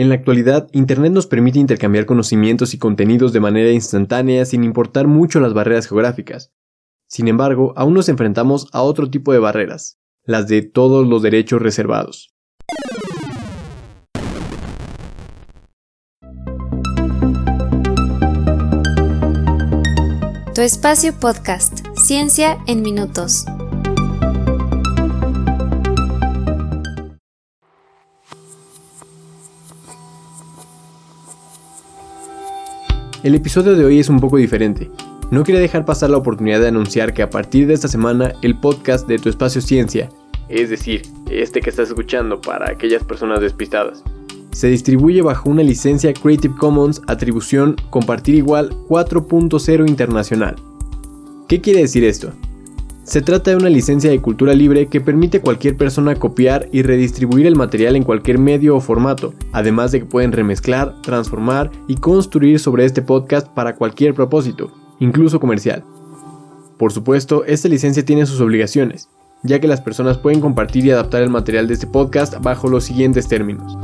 En 0.00 0.08
la 0.08 0.14
actualidad, 0.14 0.66
Internet 0.72 1.12
nos 1.12 1.26
permite 1.26 1.58
intercambiar 1.58 2.06
conocimientos 2.06 2.72
y 2.72 2.78
contenidos 2.78 3.34
de 3.34 3.40
manera 3.40 3.70
instantánea 3.70 4.46
sin 4.46 4.64
importar 4.64 5.06
mucho 5.06 5.40
las 5.40 5.52
barreras 5.52 5.86
geográficas. 5.86 6.54
Sin 7.06 7.28
embargo, 7.28 7.74
aún 7.76 7.92
nos 7.92 8.08
enfrentamos 8.08 8.66
a 8.72 8.80
otro 8.80 9.10
tipo 9.10 9.30
de 9.30 9.40
barreras, 9.40 9.98
las 10.24 10.48
de 10.48 10.62
todos 10.62 11.06
los 11.06 11.20
derechos 11.20 11.60
reservados. 11.60 12.34
Tu 20.54 20.62
espacio 20.62 21.12
podcast, 21.20 21.84
Ciencia 21.98 22.56
en 22.66 22.80
Minutos. 22.80 23.44
El 33.22 33.34
episodio 33.34 33.76
de 33.76 33.84
hoy 33.84 34.00
es 34.00 34.08
un 34.08 34.18
poco 34.18 34.38
diferente. 34.38 34.90
No 35.30 35.44
quería 35.44 35.60
dejar 35.60 35.84
pasar 35.84 36.08
la 36.08 36.16
oportunidad 36.16 36.58
de 36.60 36.68
anunciar 36.68 37.12
que 37.12 37.22
a 37.22 37.28
partir 37.28 37.66
de 37.66 37.74
esta 37.74 37.86
semana 37.86 38.32
el 38.40 38.58
podcast 38.58 39.06
de 39.06 39.18
Tu 39.18 39.28
Espacio 39.28 39.60
Ciencia, 39.60 40.08
es 40.48 40.70
decir, 40.70 41.02
este 41.30 41.60
que 41.60 41.68
estás 41.68 41.88
escuchando 41.88 42.40
para 42.40 42.70
aquellas 42.70 43.04
personas 43.04 43.42
despistadas, 43.42 44.02
se 44.52 44.68
distribuye 44.68 45.20
bajo 45.20 45.50
una 45.50 45.62
licencia 45.62 46.14
Creative 46.14 46.54
Commons 46.58 47.02
atribución 47.08 47.76
compartir 47.90 48.36
igual 48.36 48.70
4.0 48.88 49.86
internacional. 49.86 50.56
¿Qué 51.46 51.60
quiere 51.60 51.80
decir 51.80 52.04
esto? 52.04 52.32
Se 53.10 53.22
trata 53.22 53.50
de 53.50 53.56
una 53.56 53.68
licencia 53.68 54.08
de 54.08 54.20
cultura 54.20 54.54
libre 54.54 54.86
que 54.86 55.00
permite 55.00 55.38
a 55.38 55.42
cualquier 55.42 55.76
persona 55.76 56.14
copiar 56.14 56.68
y 56.70 56.82
redistribuir 56.82 57.44
el 57.44 57.56
material 57.56 57.96
en 57.96 58.04
cualquier 58.04 58.38
medio 58.38 58.76
o 58.76 58.80
formato, 58.80 59.34
además 59.50 59.90
de 59.90 59.98
que 59.98 60.06
pueden 60.06 60.30
remezclar, 60.30 60.94
transformar 61.02 61.72
y 61.88 61.96
construir 61.96 62.60
sobre 62.60 62.84
este 62.84 63.02
podcast 63.02 63.48
para 63.48 63.74
cualquier 63.74 64.14
propósito, 64.14 64.70
incluso 65.00 65.40
comercial. 65.40 65.82
Por 66.78 66.92
supuesto, 66.92 67.44
esta 67.46 67.66
licencia 67.66 68.04
tiene 68.04 68.26
sus 68.26 68.40
obligaciones, 68.40 69.08
ya 69.42 69.58
que 69.58 69.66
las 69.66 69.80
personas 69.80 70.16
pueden 70.16 70.40
compartir 70.40 70.86
y 70.86 70.92
adaptar 70.92 71.24
el 71.24 71.30
material 71.30 71.66
de 71.66 71.74
este 71.74 71.88
podcast 71.88 72.40
bajo 72.40 72.68
los 72.68 72.84
siguientes 72.84 73.26
términos. 73.26 73.76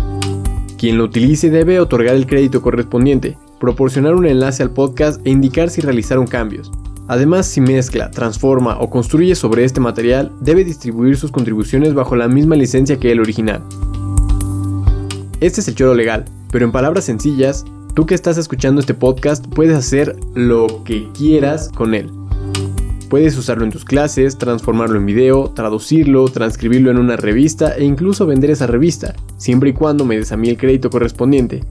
Quien 0.78 0.98
lo 0.98 1.02
utilice 1.02 1.50
debe 1.50 1.80
otorgar 1.80 2.14
el 2.14 2.28
crédito 2.28 2.62
correspondiente, 2.62 3.36
proporcionar 3.58 4.14
un 4.14 4.26
enlace 4.26 4.62
al 4.62 4.70
podcast 4.70 5.20
e 5.26 5.30
indicar 5.30 5.68
si 5.68 5.80
realizaron 5.80 6.28
cambios, 6.28 6.70
Además, 7.08 7.46
si 7.46 7.60
mezcla, 7.60 8.10
transforma 8.10 8.78
o 8.80 8.90
construye 8.90 9.34
sobre 9.36 9.64
este 9.64 9.80
material, 9.80 10.32
debe 10.40 10.64
distribuir 10.64 11.16
sus 11.16 11.30
contribuciones 11.30 11.94
bajo 11.94 12.16
la 12.16 12.26
misma 12.26 12.56
licencia 12.56 12.98
que 12.98 13.12
el 13.12 13.20
original. 13.20 13.62
Este 15.40 15.60
es 15.60 15.68
el 15.68 15.76
choro 15.76 15.94
legal, 15.94 16.24
pero 16.50 16.64
en 16.64 16.72
palabras 16.72 17.04
sencillas, 17.04 17.64
tú 17.94 18.06
que 18.06 18.14
estás 18.14 18.38
escuchando 18.38 18.80
este 18.80 18.94
podcast 18.94 19.46
puedes 19.46 19.76
hacer 19.76 20.16
lo 20.34 20.82
que 20.82 21.08
quieras 21.12 21.70
con 21.74 21.94
él. 21.94 22.10
Puedes 23.08 23.36
usarlo 23.36 23.64
en 23.64 23.70
tus 23.70 23.84
clases, 23.84 24.36
transformarlo 24.36 24.98
en 24.98 25.06
video, 25.06 25.52
traducirlo, 25.54 26.26
transcribirlo 26.26 26.90
en 26.90 26.98
una 26.98 27.16
revista 27.16 27.76
e 27.76 27.84
incluso 27.84 28.26
vender 28.26 28.50
esa 28.50 28.66
revista, 28.66 29.14
siempre 29.36 29.70
y 29.70 29.74
cuando 29.74 30.04
me 30.04 30.16
des 30.16 30.32
a 30.32 30.36
mí 30.36 30.48
el 30.48 30.56
crédito 30.56 30.90
correspondiente. 30.90 31.62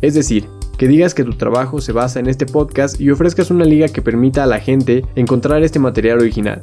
Es 0.00 0.14
decir, 0.14 0.48
que 0.80 0.88
digas 0.88 1.12
que 1.12 1.24
tu 1.24 1.34
trabajo 1.34 1.82
se 1.82 1.92
basa 1.92 2.20
en 2.20 2.26
este 2.26 2.46
podcast 2.46 2.98
y 2.98 3.10
ofrezcas 3.10 3.50
una 3.50 3.66
liga 3.66 3.88
que 3.88 4.00
permita 4.00 4.44
a 4.44 4.46
la 4.46 4.60
gente 4.60 5.04
encontrar 5.14 5.62
este 5.62 5.78
material 5.78 6.20
original. 6.20 6.62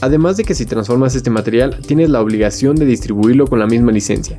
Además 0.00 0.36
de 0.36 0.44
que 0.44 0.54
si 0.54 0.66
transformas 0.66 1.16
este 1.16 1.28
material, 1.28 1.80
tienes 1.84 2.10
la 2.10 2.20
obligación 2.20 2.76
de 2.76 2.86
distribuirlo 2.86 3.48
con 3.48 3.58
la 3.58 3.66
misma 3.66 3.90
licencia. 3.90 4.38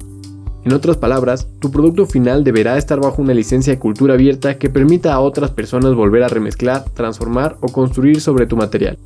En 0.63 0.71
otras 0.71 0.95
palabras, 0.95 1.49
tu 1.59 1.71
producto 1.71 2.05
final 2.05 2.45
deberá 2.45 2.77
estar 2.77 3.02
bajo 3.02 3.21
una 3.21 3.33
licencia 3.33 3.73
de 3.73 3.80
cultura 3.80 4.13
abierta 4.13 4.58
que 4.58 4.69
permita 4.69 5.14
a 5.14 5.19
otras 5.19 5.52
personas 5.52 5.93
volver 5.93 6.23
a 6.23 6.30
remezclar, 6.30 6.86
transformar 6.93 7.58
o 7.59 7.67
construir 7.67 8.21
sobre 8.21 8.48
tu 8.48 8.55
material. 8.55 8.98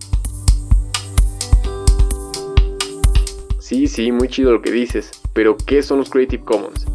Sí, 3.58 3.88
sí, 3.88 4.12
muy 4.12 4.28
chido 4.28 4.52
lo 4.52 4.62
que 4.62 4.72
dices, 4.72 5.09
pero 5.34 5.58
¿qué 5.58 5.81
son 5.81 5.97
los 5.97 6.12
Creative 6.12 6.44
Commons? 6.44 6.86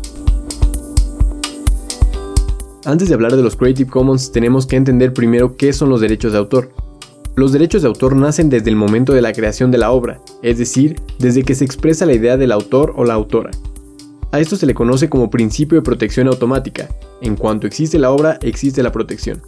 Antes 2.88 3.08
de 3.08 3.14
hablar 3.14 3.36
de 3.36 3.42
los 3.42 3.54
Creative 3.54 3.90
Commons 3.90 4.32
tenemos 4.32 4.66
que 4.66 4.76
entender 4.76 5.12
primero 5.12 5.58
qué 5.58 5.74
son 5.74 5.90
los 5.90 6.00
derechos 6.00 6.32
de 6.32 6.38
autor. 6.38 6.70
Los 7.36 7.52
derechos 7.52 7.82
de 7.82 7.88
autor 7.88 8.16
nacen 8.16 8.48
desde 8.48 8.70
el 8.70 8.76
momento 8.76 9.12
de 9.12 9.20
la 9.20 9.34
creación 9.34 9.70
de 9.70 9.76
la 9.76 9.90
obra, 9.90 10.22
es 10.42 10.56
decir, 10.56 10.98
desde 11.18 11.42
que 11.42 11.54
se 11.54 11.66
expresa 11.66 12.06
la 12.06 12.14
idea 12.14 12.38
del 12.38 12.50
autor 12.50 12.94
o 12.96 13.04
la 13.04 13.12
autora. 13.12 13.50
A 14.32 14.40
esto 14.40 14.56
se 14.56 14.64
le 14.64 14.72
conoce 14.72 15.10
como 15.10 15.28
principio 15.28 15.76
de 15.76 15.84
protección 15.84 16.28
automática. 16.28 16.88
En 17.20 17.36
cuanto 17.36 17.66
existe 17.66 17.98
la 17.98 18.10
obra, 18.10 18.38
existe 18.40 18.82
la 18.82 18.90
protección. 18.90 19.42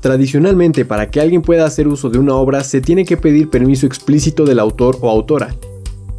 Tradicionalmente, 0.00 0.84
para 0.84 1.10
que 1.10 1.22
alguien 1.22 1.40
pueda 1.40 1.64
hacer 1.64 1.88
uso 1.88 2.10
de 2.10 2.18
una 2.18 2.34
obra, 2.34 2.64
se 2.64 2.82
tiene 2.82 3.06
que 3.06 3.16
pedir 3.16 3.48
permiso 3.48 3.86
explícito 3.86 4.44
del 4.44 4.58
autor 4.58 4.98
o 5.00 5.08
autora, 5.08 5.56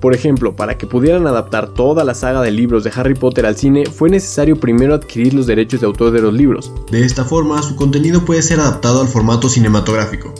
por 0.04 0.14
ejemplo, 0.14 0.54
para 0.54 0.78
que 0.78 0.86
pudieran 0.86 1.26
adaptar 1.28 1.70
toda 1.70 2.04
la 2.04 2.14
saga 2.14 2.42
de 2.42 2.52
libros 2.52 2.84
de 2.84 2.92
Harry 2.94 3.16
Potter 3.16 3.46
al 3.46 3.56
cine, 3.56 3.86
fue 3.86 4.10
necesario 4.10 4.58
primero 4.58 4.96
adquirir 4.96 5.34
los 5.34 5.48
derechos 5.48 5.80
de 5.80 5.88
autor 5.88 6.12
de 6.12 6.22
los 6.22 6.34
libros. 6.34 6.74
De 6.92 7.06
esta 7.06 7.24
forma, 7.24 7.64
su 7.64 7.78
contenido 7.78 8.26
puede 8.26 8.42
ser 8.42 8.60
adaptado 8.60 9.00
al 9.00 9.08
formato 9.08 9.48
cinematográfico. 9.48 10.34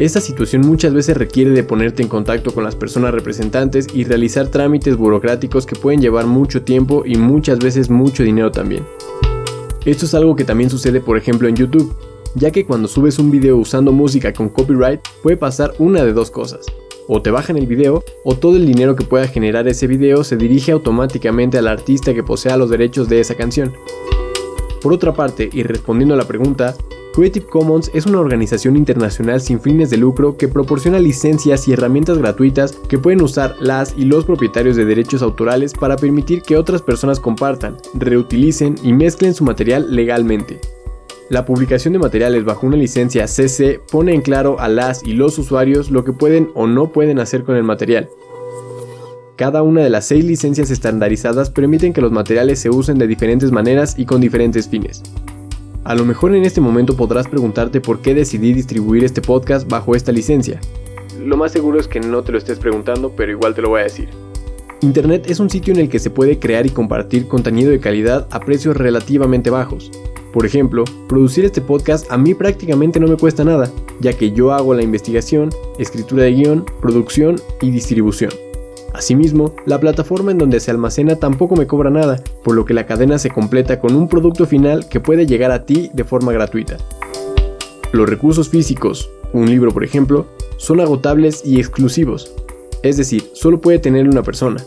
Esta 0.00 0.20
situación 0.20 0.62
muchas 0.62 0.92
veces 0.92 1.16
requiere 1.16 1.52
de 1.52 1.62
ponerte 1.62 2.02
en 2.02 2.08
contacto 2.08 2.52
con 2.52 2.64
las 2.64 2.74
personas 2.74 3.14
representantes 3.14 3.86
y 3.94 4.02
realizar 4.02 4.48
trámites 4.48 4.96
burocráticos 4.96 5.66
que 5.66 5.76
pueden 5.76 6.00
llevar 6.00 6.26
mucho 6.26 6.62
tiempo 6.62 7.04
y 7.06 7.14
muchas 7.14 7.60
veces 7.60 7.90
mucho 7.90 8.24
dinero 8.24 8.50
también. 8.50 8.84
Esto 9.84 10.06
es 10.06 10.14
algo 10.14 10.34
que 10.34 10.42
también 10.42 10.68
sucede 10.68 11.00
por 11.00 11.16
ejemplo 11.16 11.46
en 11.46 11.54
YouTube, 11.54 11.94
ya 12.34 12.50
que 12.50 12.66
cuando 12.66 12.88
subes 12.88 13.20
un 13.20 13.30
video 13.30 13.56
usando 13.56 13.92
música 13.92 14.32
con 14.32 14.48
copyright 14.48 15.00
puede 15.22 15.36
pasar 15.36 15.74
una 15.78 16.02
de 16.02 16.12
dos 16.12 16.32
cosas 16.32 16.66
o 17.12 17.20
te 17.20 17.32
bajan 17.32 17.56
el 17.56 17.66
video 17.66 18.04
o 18.24 18.36
todo 18.36 18.56
el 18.56 18.64
dinero 18.64 18.94
que 18.94 19.04
pueda 19.04 19.26
generar 19.26 19.66
ese 19.66 19.88
video 19.88 20.22
se 20.22 20.36
dirige 20.36 20.70
automáticamente 20.70 21.58
al 21.58 21.66
artista 21.66 22.14
que 22.14 22.22
posea 22.22 22.56
los 22.56 22.70
derechos 22.70 23.08
de 23.08 23.18
esa 23.18 23.34
canción. 23.34 23.74
Por 24.80 24.92
otra 24.92 25.12
parte, 25.12 25.50
y 25.52 25.64
respondiendo 25.64 26.14
a 26.14 26.16
la 26.16 26.28
pregunta, 26.28 26.76
Creative 27.12 27.46
Commons 27.46 27.90
es 27.92 28.06
una 28.06 28.20
organización 28.20 28.76
internacional 28.76 29.40
sin 29.40 29.60
fines 29.60 29.90
de 29.90 29.96
lucro 29.96 30.36
que 30.36 30.46
proporciona 30.46 31.00
licencias 31.00 31.66
y 31.66 31.72
herramientas 31.72 32.16
gratuitas 32.16 32.72
que 32.88 32.98
pueden 32.98 33.22
usar 33.22 33.56
las 33.58 33.94
y 33.98 34.04
los 34.04 34.24
propietarios 34.24 34.76
de 34.76 34.84
derechos 34.84 35.20
autorales 35.20 35.74
para 35.74 35.96
permitir 35.96 36.42
que 36.42 36.56
otras 36.56 36.80
personas 36.80 37.18
compartan, 37.18 37.76
reutilicen 37.94 38.76
y 38.84 38.92
mezclen 38.92 39.34
su 39.34 39.42
material 39.42 39.92
legalmente. 39.94 40.60
La 41.30 41.44
publicación 41.44 41.92
de 41.92 42.00
materiales 42.00 42.44
bajo 42.44 42.66
una 42.66 42.76
licencia 42.76 43.28
CC 43.28 43.80
pone 43.92 44.12
en 44.12 44.20
claro 44.20 44.58
a 44.58 44.68
las 44.68 45.04
y 45.04 45.12
los 45.12 45.38
usuarios 45.38 45.92
lo 45.92 46.02
que 46.02 46.12
pueden 46.12 46.50
o 46.56 46.66
no 46.66 46.90
pueden 46.90 47.20
hacer 47.20 47.44
con 47.44 47.54
el 47.54 47.62
material. 47.62 48.08
Cada 49.36 49.62
una 49.62 49.80
de 49.80 49.90
las 49.90 50.06
seis 50.06 50.24
licencias 50.24 50.72
estandarizadas 50.72 51.48
permiten 51.48 51.92
que 51.92 52.00
los 52.00 52.10
materiales 52.10 52.58
se 52.58 52.68
usen 52.68 52.98
de 52.98 53.06
diferentes 53.06 53.52
maneras 53.52 53.96
y 53.96 54.06
con 54.06 54.20
diferentes 54.20 54.68
fines. 54.68 55.04
A 55.84 55.94
lo 55.94 56.04
mejor 56.04 56.34
en 56.34 56.44
este 56.44 56.60
momento 56.60 56.96
podrás 56.96 57.28
preguntarte 57.28 57.80
por 57.80 58.00
qué 58.02 58.12
decidí 58.12 58.52
distribuir 58.52 59.04
este 59.04 59.22
podcast 59.22 59.70
bajo 59.70 59.94
esta 59.94 60.10
licencia. 60.10 60.58
Lo 61.24 61.36
más 61.36 61.52
seguro 61.52 61.78
es 61.78 61.86
que 61.86 62.00
no 62.00 62.24
te 62.24 62.32
lo 62.32 62.38
estés 62.38 62.58
preguntando, 62.58 63.12
pero 63.16 63.30
igual 63.30 63.54
te 63.54 63.62
lo 63.62 63.68
voy 63.68 63.82
a 63.82 63.84
decir. 63.84 64.08
Internet 64.80 65.30
es 65.30 65.38
un 65.38 65.48
sitio 65.48 65.74
en 65.74 65.78
el 65.78 65.88
que 65.88 66.00
se 66.00 66.10
puede 66.10 66.40
crear 66.40 66.66
y 66.66 66.70
compartir 66.70 67.28
contenido 67.28 67.70
de 67.70 67.78
calidad 67.78 68.26
a 68.32 68.40
precios 68.40 68.76
relativamente 68.76 69.50
bajos. 69.50 69.92
Por 70.32 70.46
ejemplo, 70.46 70.84
producir 71.08 71.44
este 71.44 71.60
podcast 71.60 72.10
a 72.10 72.16
mí 72.16 72.34
prácticamente 72.34 73.00
no 73.00 73.08
me 73.08 73.16
cuesta 73.16 73.44
nada, 73.44 73.70
ya 74.00 74.12
que 74.12 74.30
yo 74.30 74.52
hago 74.52 74.74
la 74.74 74.82
investigación, 74.82 75.50
escritura 75.78 76.22
de 76.22 76.32
guion, 76.32 76.64
producción 76.80 77.36
y 77.60 77.70
distribución. 77.70 78.30
Asimismo, 78.94 79.54
la 79.66 79.80
plataforma 79.80 80.30
en 80.30 80.38
donde 80.38 80.60
se 80.60 80.70
almacena 80.70 81.16
tampoco 81.16 81.56
me 81.56 81.66
cobra 81.66 81.90
nada, 81.90 82.22
por 82.44 82.54
lo 82.54 82.64
que 82.64 82.74
la 82.74 82.86
cadena 82.86 83.18
se 83.18 83.30
completa 83.30 83.80
con 83.80 83.96
un 83.96 84.08
producto 84.08 84.46
final 84.46 84.88
que 84.88 85.00
puede 85.00 85.26
llegar 85.26 85.50
a 85.50 85.64
ti 85.64 85.90
de 85.94 86.04
forma 86.04 86.32
gratuita. 86.32 86.76
Los 87.92 88.08
recursos 88.08 88.48
físicos, 88.48 89.10
un 89.32 89.50
libro 89.50 89.72
por 89.72 89.84
ejemplo, 89.84 90.26
son 90.58 90.80
agotables 90.80 91.42
y 91.44 91.58
exclusivos, 91.58 92.32
es 92.82 92.96
decir, 92.96 93.30
solo 93.32 93.60
puede 93.60 93.80
tener 93.80 94.08
una 94.08 94.22
persona. 94.22 94.62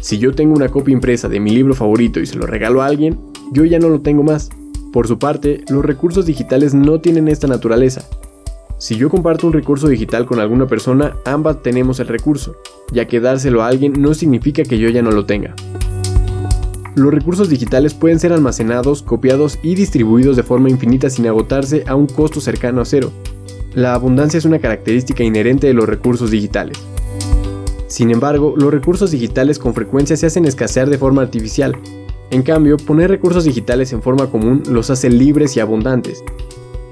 Si 0.00 0.18
yo 0.18 0.34
tengo 0.34 0.54
una 0.54 0.68
copia 0.68 0.92
impresa 0.92 1.28
de 1.28 1.40
mi 1.40 1.50
libro 1.50 1.74
favorito 1.74 2.20
y 2.20 2.26
se 2.26 2.36
lo 2.36 2.46
regalo 2.46 2.82
a 2.82 2.86
alguien, 2.86 3.18
yo 3.52 3.64
ya 3.64 3.78
no 3.78 3.88
lo 3.88 4.00
tengo 4.00 4.22
más, 4.22 4.50
por 4.92 5.06
su 5.06 5.18
parte, 5.18 5.64
los 5.68 5.84
recursos 5.84 6.24
digitales 6.24 6.74
no 6.74 7.00
tienen 7.00 7.28
esta 7.28 7.46
naturaleza. 7.46 8.02
Si 8.78 8.96
yo 8.96 9.10
comparto 9.10 9.46
un 9.46 9.52
recurso 9.52 9.88
digital 9.88 10.24
con 10.24 10.40
alguna 10.40 10.66
persona, 10.66 11.16
ambas 11.24 11.62
tenemos 11.62 12.00
el 12.00 12.08
recurso, 12.08 12.56
ya 12.92 13.06
que 13.06 13.20
dárselo 13.20 13.62
a 13.62 13.66
alguien 13.66 14.00
no 14.00 14.14
significa 14.14 14.62
que 14.62 14.78
yo 14.78 14.88
ya 14.88 15.02
no 15.02 15.10
lo 15.10 15.26
tenga. 15.26 15.54
Los 16.94 17.12
recursos 17.12 17.48
digitales 17.48 17.94
pueden 17.94 18.18
ser 18.18 18.32
almacenados, 18.32 19.02
copiados 19.02 19.58
y 19.62 19.74
distribuidos 19.74 20.36
de 20.36 20.42
forma 20.42 20.70
infinita 20.70 21.10
sin 21.10 21.26
agotarse 21.26 21.84
a 21.86 21.94
un 21.94 22.06
costo 22.06 22.40
cercano 22.40 22.80
a 22.80 22.84
cero. 22.84 23.12
La 23.74 23.94
abundancia 23.94 24.38
es 24.38 24.44
una 24.44 24.58
característica 24.58 25.22
inherente 25.22 25.66
de 25.66 25.74
los 25.74 25.88
recursos 25.88 26.30
digitales. 26.30 26.78
Sin 27.88 28.10
embargo, 28.10 28.54
los 28.56 28.72
recursos 28.72 29.10
digitales 29.10 29.58
con 29.58 29.74
frecuencia 29.74 30.16
se 30.16 30.26
hacen 30.26 30.44
escasear 30.44 30.88
de 30.88 30.98
forma 30.98 31.22
artificial. 31.22 31.76
En 32.30 32.42
cambio, 32.42 32.76
poner 32.76 33.10
recursos 33.10 33.44
digitales 33.44 33.92
en 33.92 34.02
forma 34.02 34.30
común 34.30 34.62
los 34.68 34.90
hace 34.90 35.08
libres 35.08 35.56
y 35.56 35.60
abundantes. 35.60 36.22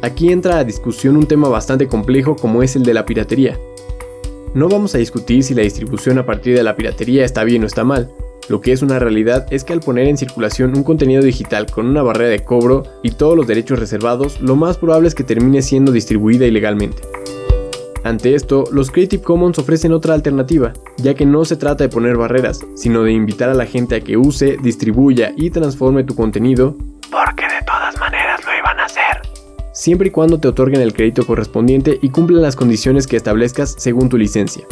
Aquí 0.00 0.32
entra 0.32 0.58
a 0.58 0.64
discusión 0.64 1.16
un 1.16 1.26
tema 1.26 1.48
bastante 1.48 1.88
complejo 1.88 2.36
como 2.36 2.62
es 2.62 2.76
el 2.76 2.84
de 2.84 2.94
la 2.94 3.04
piratería. 3.04 3.58
No 4.54 4.68
vamos 4.68 4.94
a 4.94 4.98
discutir 4.98 5.42
si 5.42 5.54
la 5.54 5.62
distribución 5.62 6.18
a 6.18 6.24
partir 6.24 6.56
de 6.56 6.62
la 6.62 6.74
piratería 6.74 7.24
está 7.24 7.44
bien 7.44 7.64
o 7.64 7.66
está 7.66 7.84
mal. 7.84 8.10
Lo 8.48 8.60
que 8.60 8.72
es 8.72 8.80
una 8.80 8.98
realidad 8.98 9.46
es 9.50 9.64
que 9.64 9.72
al 9.72 9.80
poner 9.80 10.06
en 10.06 10.16
circulación 10.16 10.76
un 10.76 10.84
contenido 10.84 11.22
digital 11.22 11.66
con 11.66 11.86
una 11.86 12.02
barrera 12.02 12.30
de 12.30 12.44
cobro 12.44 12.84
y 13.02 13.10
todos 13.10 13.36
los 13.36 13.46
derechos 13.46 13.78
reservados, 13.78 14.40
lo 14.40 14.56
más 14.56 14.78
probable 14.78 15.08
es 15.08 15.14
que 15.14 15.24
termine 15.24 15.60
siendo 15.60 15.92
distribuida 15.92 16.46
ilegalmente. 16.46 17.02
Ante 18.06 18.36
esto, 18.36 18.66
los 18.70 18.92
Creative 18.92 19.20
Commons 19.20 19.58
ofrecen 19.58 19.92
otra 19.92 20.14
alternativa, 20.14 20.72
ya 20.96 21.14
que 21.14 21.26
no 21.26 21.44
se 21.44 21.56
trata 21.56 21.82
de 21.82 21.90
poner 21.90 22.16
barreras, 22.16 22.64
sino 22.76 23.02
de 23.02 23.10
invitar 23.10 23.48
a 23.48 23.54
la 23.54 23.66
gente 23.66 23.96
a 23.96 24.00
que 24.00 24.16
use, 24.16 24.58
distribuya 24.62 25.32
y 25.36 25.50
transforme 25.50 26.04
tu 26.04 26.14
contenido, 26.14 26.76
porque 27.10 27.42
de 27.42 27.66
todas 27.66 27.98
maneras 27.98 28.44
lo 28.46 28.56
iban 28.56 28.78
a 28.78 28.84
hacer, 28.84 29.22
siempre 29.72 30.06
y 30.06 30.10
cuando 30.12 30.38
te 30.38 30.46
otorguen 30.46 30.82
el 30.82 30.94
crédito 30.94 31.26
correspondiente 31.26 31.98
y 32.00 32.10
cumplan 32.10 32.42
las 32.42 32.54
condiciones 32.54 33.08
que 33.08 33.16
establezcas 33.16 33.74
según 33.76 34.08
tu 34.08 34.16
licencia. 34.16 34.64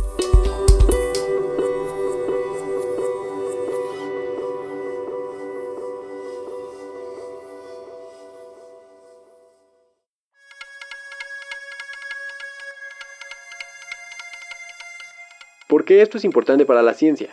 ¿Por 15.74 15.84
qué 15.84 16.02
esto 16.02 16.18
es 16.18 16.24
importante 16.24 16.64
para 16.64 16.84
la 16.84 16.94
ciencia? 16.94 17.30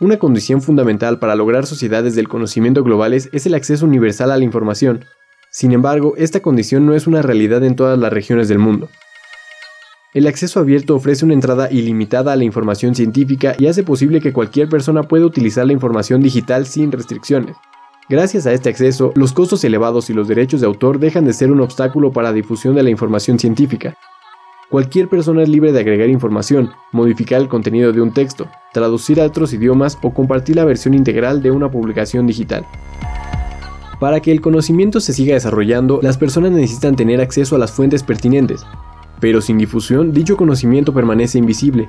Una 0.00 0.18
condición 0.18 0.62
fundamental 0.62 1.18
para 1.18 1.34
lograr 1.34 1.66
sociedades 1.66 2.14
del 2.14 2.26
conocimiento 2.26 2.82
globales 2.82 3.28
es 3.34 3.44
el 3.44 3.52
acceso 3.52 3.84
universal 3.84 4.30
a 4.30 4.38
la 4.38 4.44
información. 4.44 5.04
Sin 5.50 5.72
embargo, 5.72 6.14
esta 6.16 6.40
condición 6.40 6.86
no 6.86 6.94
es 6.94 7.06
una 7.06 7.20
realidad 7.20 7.62
en 7.64 7.76
todas 7.76 7.98
las 7.98 8.10
regiones 8.10 8.48
del 8.48 8.58
mundo. 8.58 8.88
El 10.14 10.26
acceso 10.26 10.58
abierto 10.58 10.94
ofrece 10.94 11.22
una 11.26 11.34
entrada 11.34 11.70
ilimitada 11.70 12.32
a 12.32 12.36
la 12.36 12.44
información 12.44 12.94
científica 12.94 13.54
y 13.58 13.66
hace 13.66 13.82
posible 13.82 14.22
que 14.22 14.32
cualquier 14.32 14.70
persona 14.70 15.02
pueda 15.02 15.26
utilizar 15.26 15.66
la 15.66 15.74
información 15.74 16.22
digital 16.22 16.64
sin 16.64 16.92
restricciones. 16.92 17.58
Gracias 18.08 18.46
a 18.46 18.54
este 18.54 18.70
acceso, 18.70 19.12
los 19.16 19.34
costos 19.34 19.62
elevados 19.64 20.08
y 20.08 20.14
los 20.14 20.28
derechos 20.28 20.62
de 20.62 20.66
autor 20.66 20.98
dejan 20.98 21.26
de 21.26 21.34
ser 21.34 21.52
un 21.52 21.60
obstáculo 21.60 22.10
para 22.10 22.28
la 22.28 22.34
difusión 22.34 22.74
de 22.74 22.84
la 22.84 22.88
información 22.88 23.38
científica, 23.38 23.98
Cualquier 24.68 25.08
persona 25.08 25.44
es 25.44 25.48
libre 25.48 25.70
de 25.70 25.78
agregar 25.78 26.08
información, 26.08 26.72
modificar 26.90 27.40
el 27.40 27.46
contenido 27.46 27.92
de 27.92 28.00
un 28.00 28.12
texto, 28.12 28.48
traducir 28.72 29.20
a 29.20 29.24
otros 29.24 29.52
idiomas 29.52 29.96
o 30.02 30.12
compartir 30.12 30.56
la 30.56 30.64
versión 30.64 30.92
integral 30.92 31.40
de 31.40 31.52
una 31.52 31.70
publicación 31.70 32.26
digital. 32.26 32.66
Para 34.00 34.18
que 34.18 34.32
el 34.32 34.40
conocimiento 34.40 34.98
se 34.98 35.12
siga 35.12 35.34
desarrollando, 35.34 36.00
las 36.02 36.18
personas 36.18 36.50
necesitan 36.50 36.96
tener 36.96 37.20
acceso 37.20 37.54
a 37.54 37.60
las 37.60 37.70
fuentes 37.70 38.02
pertinentes, 38.02 38.66
pero 39.20 39.40
sin 39.40 39.56
difusión 39.56 40.12
dicho 40.12 40.36
conocimiento 40.36 40.92
permanece 40.92 41.38
invisible. 41.38 41.88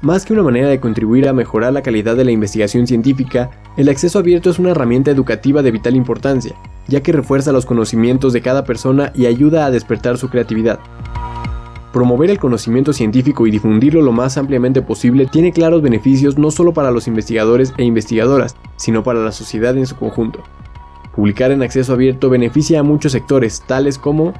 Más 0.00 0.24
que 0.24 0.32
una 0.32 0.42
manera 0.42 0.68
de 0.68 0.80
contribuir 0.80 1.28
a 1.28 1.34
mejorar 1.34 1.74
la 1.74 1.82
calidad 1.82 2.16
de 2.16 2.24
la 2.24 2.30
investigación 2.30 2.86
científica, 2.86 3.50
el 3.76 3.90
acceso 3.90 4.18
abierto 4.18 4.48
es 4.48 4.58
una 4.58 4.70
herramienta 4.70 5.10
educativa 5.10 5.60
de 5.60 5.72
vital 5.72 5.94
importancia, 5.94 6.54
ya 6.86 7.02
que 7.02 7.12
refuerza 7.12 7.52
los 7.52 7.66
conocimientos 7.66 8.32
de 8.32 8.40
cada 8.40 8.64
persona 8.64 9.12
y 9.14 9.26
ayuda 9.26 9.66
a 9.66 9.70
despertar 9.70 10.16
su 10.16 10.30
creatividad. 10.30 10.78
Promover 11.98 12.30
el 12.30 12.38
conocimiento 12.38 12.92
científico 12.92 13.44
y 13.48 13.50
difundirlo 13.50 14.02
lo 14.02 14.12
más 14.12 14.38
ampliamente 14.38 14.82
posible 14.82 15.26
tiene 15.26 15.50
claros 15.50 15.82
beneficios 15.82 16.38
no 16.38 16.52
solo 16.52 16.72
para 16.72 16.92
los 16.92 17.08
investigadores 17.08 17.74
e 17.76 17.82
investigadoras, 17.82 18.54
sino 18.76 19.02
para 19.02 19.18
la 19.18 19.32
sociedad 19.32 19.76
en 19.76 19.84
su 19.84 19.96
conjunto. 19.96 20.44
Publicar 21.16 21.50
en 21.50 21.60
acceso 21.60 21.94
abierto 21.94 22.30
beneficia 22.30 22.78
a 22.78 22.84
muchos 22.84 23.10
sectores, 23.10 23.64
tales 23.66 23.98
como 23.98 24.32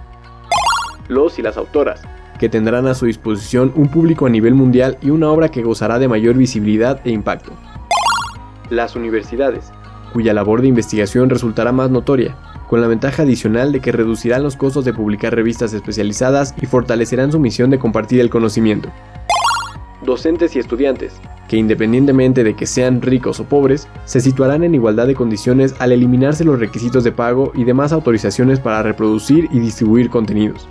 los 1.09 1.41
y 1.41 1.43
las 1.43 1.57
autoras, 1.57 2.01
que 2.39 2.49
tendrán 2.49 2.87
a 2.87 2.95
su 2.95 3.07
disposición 3.07 3.73
un 3.75 3.89
público 3.89 4.27
a 4.27 4.31
nivel 4.31 4.55
mundial 4.55 4.97
y 5.03 5.11
una 5.11 5.29
obra 5.29 5.49
que 5.49 5.65
gozará 5.65 5.99
de 5.99 6.07
mayor 6.07 6.37
visibilidad 6.37 7.01
e 7.05 7.11
impacto. 7.11 7.51
Las 8.71 8.95
universidades, 8.95 9.73
cuya 10.13 10.33
labor 10.33 10.63
de 10.63 10.69
investigación 10.69 11.29
resultará 11.29 11.73
más 11.73 11.91
notoria, 11.91 12.37
con 12.69 12.81
la 12.81 12.87
ventaja 12.87 13.23
adicional 13.23 13.73
de 13.73 13.81
que 13.81 13.93
reducirán 13.93 14.43
los 14.43 14.57
costos 14.57 14.85
de 14.85 14.93
publicar 14.93 15.35
revistas 15.35 15.73
especializadas 15.73 16.55
y 16.61 16.67
fortalecerán 16.67 17.33
su 17.33 17.41
misión 17.41 17.71
de 17.71 17.79
compartir 17.79 18.21
el 18.21 18.31
conocimiento. 18.31 18.91
Docentes 20.05 20.55
y 20.55 20.59
estudiantes, 20.59 21.15
que 21.49 21.57
independientemente 21.57 22.45
de 22.45 22.55
que 22.55 22.67
sean 22.67 23.03
ricos 23.03 23.41
o 23.41 23.45
pobres, 23.45 23.89
se 24.05 24.21
situarán 24.21 24.63
en 24.63 24.75
igualdad 24.75 25.07
de 25.07 25.15
condiciones 25.15 25.75
al 25.81 25.93
eliminarse 25.93 26.45
los 26.45 26.61
requisitos 26.61 27.05
de 27.05 27.13
pago 27.13 27.53
y 27.55 27.65
demás 27.65 27.93
autorizaciones 27.93 28.61
para 28.61 28.83
reproducir 28.83 29.49
y 29.51 29.59
distribuir 29.59 30.11
contenidos. 30.11 30.69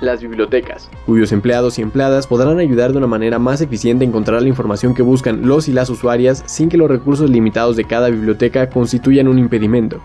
Las 0.00 0.20
bibliotecas, 0.20 0.90
cuyos 1.06 1.32
empleados 1.32 1.78
y 1.78 1.82
empleadas 1.82 2.26
podrán 2.26 2.58
ayudar 2.58 2.92
de 2.92 2.98
una 2.98 3.06
manera 3.06 3.38
más 3.38 3.60
eficiente 3.60 4.04
a 4.04 4.08
encontrar 4.08 4.42
la 4.42 4.48
información 4.48 4.94
que 4.94 5.02
buscan 5.02 5.46
los 5.46 5.68
y 5.68 5.72
las 5.72 5.88
usuarias 5.88 6.42
sin 6.46 6.68
que 6.68 6.76
los 6.76 6.90
recursos 6.90 7.30
limitados 7.30 7.76
de 7.76 7.84
cada 7.84 8.10
biblioteca 8.10 8.68
constituyan 8.68 9.28
un 9.28 9.38
impedimento 9.38 10.02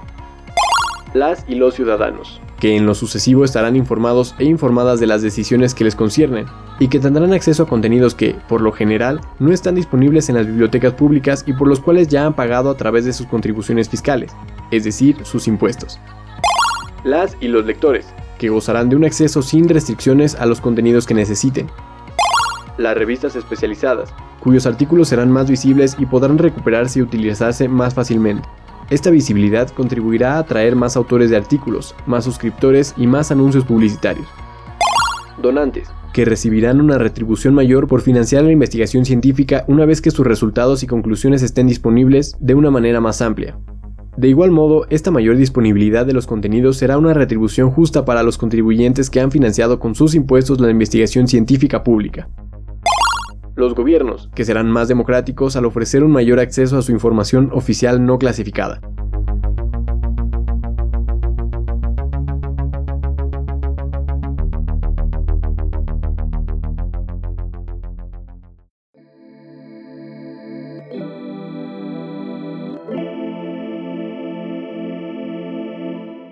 las 1.14 1.44
y 1.48 1.56
los 1.56 1.76
ciudadanos, 1.76 2.40
que 2.60 2.78
en 2.78 2.86
lo 2.86 2.96
sucesivo 2.96 3.44
estarán 3.44 3.76
informados 3.76 4.36
e 4.40 4.46
informadas 4.46 5.00
de 5.00 5.08
las 5.08 5.22
decisiones 5.22 5.76
que 5.76 5.84
les 5.84 5.96
conciernen, 5.96 6.46
y 6.80 6.88
que 6.88 7.00
tendrán 7.00 7.34
acceso 7.34 7.64
a 7.64 7.68
contenidos 7.68 8.16
que, 8.16 8.36
por 8.48 8.62
lo 8.62 8.72
general, 8.72 9.22
no 9.40 9.52
están 9.52 9.76
disponibles 9.76 10.30
en 10.30 10.36
las 10.36 10.48
bibliotecas 10.48 10.94
públicas 10.94 11.44
y 11.46 11.54
por 11.54 11.68
los 11.68 11.80
cuales 11.80 12.08
ya 12.08 12.26
han 12.26 12.34
pagado 12.34 12.70
a 12.70 12.78
través 12.78 13.06
de 13.06 13.14
sus 13.14 13.28
contribuciones 13.28 13.90
fiscales, 13.90 14.32
es 14.72 14.84
decir, 14.84 15.18
sus 15.24 15.48
impuestos. 15.48 16.00
Las 17.04 17.36
y 17.42 17.48
los 17.48 17.66
lectores, 17.66 18.08
que 18.38 18.50
gozarán 18.50 18.90
de 18.90 18.96
un 18.96 19.06
acceso 19.06 19.42
sin 19.42 19.68
restricciones 19.68 20.36
a 20.36 20.46
los 20.46 20.62
contenidos 20.62 21.06
que 21.06 21.14
necesiten. 21.14 21.68
Las 22.78 22.96
revistas 22.96 23.36
especializadas, 23.36 24.14
cuyos 24.40 24.66
artículos 24.66 25.10
serán 25.10 25.30
más 25.30 25.50
visibles 25.50 25.96
y 26.00 26.06
podrán 26.06 26.38
recuperarse 26.38 27.00
y 27.00 27.02
utilizarse 27.02 27.68
más 27.68 27.94
fácilmente. 27.94 28.48
Esta 28.92 29.10
visibilidad 29.10 29.70
contribuirá 29.70 30.36
a 30.36 30.40
atraer 30.40 30.76
más 30.76 30.98
autores 30.98 31.30
de 31.30 31.38
artículos, 31.38 31.96
más 32.06 32.26
suscriptores 32.26 32.94
y 32.98 33.08
más 33.08 33.32
anuncios 33.32 33.64
publicitarios. 33.64 34.28
Donantes, 35.42 35.88
que 36.12 36.26
recibirán 36.26 36.82
una 36.82 36.98
retribución 36.98 37.54
mayor 37.54 37.88
por 37.88 38.02
financiar 38.02 38.44
la 38.44 38.52
investigación 38.52 39.06
científica 39.06 39.64
una 39.70 39.86
vez 39.86 40.02
que 40.02 40.12
sus 40.12 40.28
resultados 40.28 40.84
y 40.84 40.88
conclusiones 40.88 41.42
estén 41.42 41.68
disponibles 41.68 42.36
de 42.42 42.54
una 42.54 42.70
manera 42.70 43.00
más 43.00 43.22
amplia. 43.22 43.58
De 44.18 44.28
igual 44.28 44.52
modo, 44.52 44.86
esta 44.90 45.10
mayor 45.10 45.38
disponibilidad 45.38 46.06
de 46.06 46.12
los 46.12 46.28
contenidos 46.28 46.76
será 46.76 46.98
una 46.98 47.14
retribución 47.14 47.72
justa 47.72 48.04
para 48.04 48.24
los 48.24 48.38
contribuyentes 48.38 49.10
que 49.10 49.22
han 49.22 49.32
financiado 49.32 49.80
con 49.80 49.96
sus 49.96 50.16
impuestos 50.16 50.60
la 50.60 50.70
investigación 50.70 51.30
científica 51.30 51.82
pública 51.86 52.28
los 53.56 53.76
gobiernos, 53.76 54.30
que 54.34 54.46
serán 54.46 54.72
más 54.72 54.88
democráticos 54.88 55.56
al 55.56 55.66
ofrecer 55.66 56.04
un 56.04 56.12
mayor 56.12 56.40
acceso 56.40 56.78
a 56.78 56.82
su 56.82 56.92
información 56.92 57.50
oficial 57.54 58.06
no 58.06 58.18
clasificada. 58.18 58.82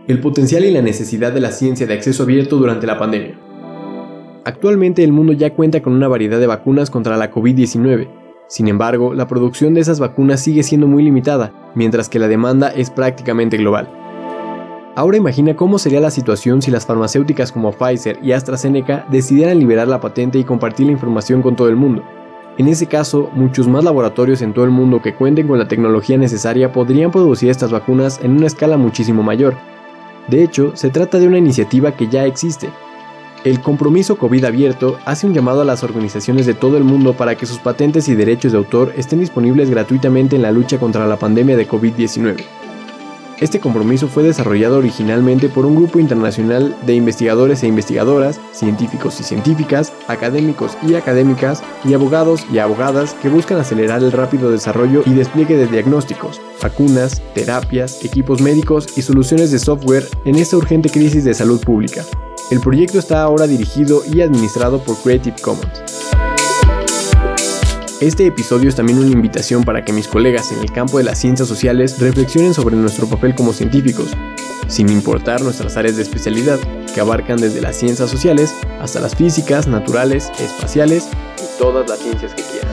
El 0.08 0.22
potencial 0.22 0.66
y 0.66 0.72
la 0.72 0.82
necesidad 0.82 1.32
de 1.32 1.40
la 1.40 1.52
ciencia 1.52 1.86
de 1.86 1.94
acceso 1.94 2.24
abierto 2.24 2.58
durante 2.58 2.88
la 2.88 2.98
pandemia. 2.98 3.49
Actualmente 4.50 5.04
el 5.04 5.12
mundo 5.12 5.34
ya 5.34 5.54
cuenta 5.54 5.84
con 5.84 5.94
una 5.94 6.08
variedad 6.08 6.40
de 6.40 6.48
vacunas 6.48 6.90
contra 6.90 7.18
la 7.18 7.32
COVID-19. 7.32 8.08
Sin 8.48 8.68
embargo, 8.68 9.14
la 9.14 9.28
producción 9.28 9.76
de 9.76 9.82
esas 9.82 10.00
vacunas 10.00 10.40
sigue 10.42 10.64
siendo 10.64 10.88
muy 10.88 11.04
limitada, 11.04 11.54
mientras 11.76 12.10
que 12.10 12.18
la 12.18 12.28
demanda 12.28 12.70
es 12.70 12.90
prácticamente 12.90 13.58
global. 13.58 13.88
Ahora 14.96 15.18
imagina 15.18 15.56
cómo 15.56 15.78
sería 15.78 16.00
la 16.00 16.10
situación 16.10 16.64
si 16.64 16.72
las 16.72 16.88
farmacéuticas 16.88 17.52
como 17.52 17.72
Pfizer 17.74 18.18
y 18.24 18.32
AstraZeneca 18.32 19.06
decidieran 19.12 19.60
liberar 19.60 19.88
la 19.88 20.02
patente 20.02 20.40
y 20.40 20.44
compartir 20.44 20.88
la 20.88 20.94
información 20.94 21.44
con 21.44 21.56
todo 21.56 21.70
el 21.70 21.76
mundo. 21.76 22.04
En 22.58 22.68
ese 22.70 22.88
caso, 22.88 23.30
muchos 23.36 23.68
más 23.68 23.84
laboratorios 23.84 24.42
en 24.42 24.54
todo 24.54 24.66
el 24.66 24.72
mundo 24.72 25.00
que 25.00 25.14
cuenten 25.14 25.48
con 25.48 25.60
la 25.60 25.68
tecnología 25.68 26.18
necesaria 26.18 26.72
podrían 26.72 27.12
producir 27.12 27.52
estas 27.52 27.72
vacunas 27.72 28.20
en 28.24 28.32
una 28.32 28.48
escala 28.48 28.78
muchísimo 28.78 29.22
mayor. 29.22 29.54
De 30.28 30.44
hecho, 30.44 30.76
se 30.76 30.90
trata 30.90 31.20
de 31.20 31.28
una 31.28 31.38
iniciativa 31.38 31.92
que 31.92 32.08
ya 32.08 32.26
existe, 32.26 32.70
el 33.44 33.62
compromiso 33.62 34.18
COVID 34.18 34.46
abierto 34.46 35.00
hace 35.06 35.26
un 35.26 35.34
llamado 35.34 35.62
a 35.62 35.66
las 35.66 35.84
organizaciones 35.84 36.46
de 36.46 36.54
todo 36.54 36.78
el 36.78 36.84
mundo 36.84 37.14
para 37.14 37.36
que 37.36 37.46
sus 37.46 37.60
patentes 37.60 38.10
y 38.10 38.16
derechos 38.16 38.52
de 38.52 38.58
autor 38.58 38.94
estén 38.98 39.20
disponibles 39.20 39.70
gratuitamente 39.70 40.36
en 40.36 40.42
la 40.42 40.52
lucha 40.52 40.78
contra 40.80 41.08
la 41.08 41.18
pandemia 41.18 41.56
de 41.56 41.68
COVID-19. 41.68 42.59
Este 43.40 43.62
compromiso 43.62 44.10
fue 44.10 44.24
desarrollado 44.24 44.78
originalmente 44.78 45.48
por 45.48 45.66
un 45.66 45.76
grupo 45.76 46.00
internacional 46.00 46.76
de 46.86 46.96
investigadores 46.96 47.64
e 47.64 47.68
investigadoras, 47.68 48.40
científicos 48.52 49.20
y 49.22 49.24
científicas, 49.24 49.94
académicos 50.08 50.78
y 50.86 50.96
académicas, 50.96 51.64
y 51.86 51.94
abogados 51.94 52.46
y 52.52 52.58
abogadas 52.58 53.14
que 53.22 53.30
buscan 53.30 53.60
acelerar 53.60 54.04
el 54.04 54.12
rápido 54.12 54.52
desarrollo 54.52 55.04
y 55.06 55.12
despliegue 55.12 55.56
de 55.56 55.68
diagnósticos, 55.68 56.42
vacunas, 56.62 57.22
terapias, 57.34 58.04
equipos 58.04 58.42
médicos 58.42 58.98
y 58.98 59.02
soluciones 59.04 59.52
de 59.52 59.60
software 59.60 60.06
en 60.26 60.36
esta 60.36 60.58
urgente 60.58 60.90
crisis 60.90 61.24
de 61.24 61.34
salud 61.34 61.62
pública. 61.62 62.04
El 62.52 62.60
proyecto 62.60 63.00
está 63.00 63.22
ahora 63.22 63.48
dirigido 63.48 64.02
y 64.12 64.22
administrado 64.22 64.80
por 64.84 64.98
Creative 64.98 65.38
Commons. 65.42 65.99
Este 68.02 68.26
episodio 68.26 68.70
es 68.70 68.76
también 68.76 68.98
una 68.98 69.12
invitación 69.12 69.66
para 69.66 69.84
que 69.84 69.92
mis 69.92 70.08
colegas 70.08 70.54
en 70.54 70.60
el 70.60 70.72
campo 70.72 71.00
de 71.00 71.04
las 71.04 71.20
ciencias 71.20 71.50
sociales 71.50 72.00
reflexionen 72.00 72.54
sobre 72.54 72.78
nuestro 72.78 73.08
papel 73.08 73.36
como 73.36 73.52
científicos, 73.52 74.16
sin 74.70 74.88
importar 74.88 75.42
nuestras 75.42 75.76
áreas 75.76 75.98
de 75.98 76.04
especialidad, 76.04 76.60
que 76.96 77.02
abarcan 77.02 77.42
desde 77.42 77.60
las 77.60 77.76
ciencias 77.76 78.10
sociales 78.10 78.56
hasta 78.80 79.02
las 79.02 79.16
físicas, 79.16 79.68
naturales, 79.68 80.32
espaciales 80.40 81.10
y 81.38 81.60
todas 81.60 81.90
las 81.90 82.00
ciencias 82.00 82.34
que 82.34 82.44
quieran. 82.44 82.72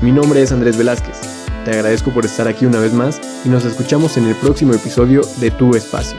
Mi 0.00 0.12
nombre 0.12 0.40
es 0.40 0.50
Andrés 0.50 0.78
Velázquez. 0.78 1.18
Te 1.66 1.72
agradezco 1.72 2.10
por 2.10 2.24
estar 2.24 2.48
aquí 2.48 2.64
una 2.64 2.80
vez 2.80 2.94
más 2.94 3.20
y 3.44 3.50
nos 3.50 3.66
escuchamos 3.66 4.16
en 4.16 4.24
el 4.24 4.34
próximo 4.36 4.72
episodio 4.72 5.20
de 5.40 5.50
Tu 5.50 5.74
Espacio. 5.74 6.18